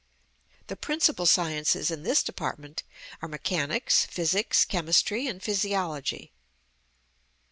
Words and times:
The 0.65 0.75
principal 0.75 1.27
sciences 1.27 1.91
in 1.91 2.01
this 2.01 2.23
department 2.23 2.81
are 3.21 3.29
mechanics, 3.29 4.03
physics, 4.03 4.65
chemistry, 4.65 5.27
and 5.27 5.43
physiology. 5.43 6.31